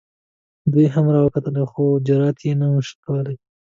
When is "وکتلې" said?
1.23-1.63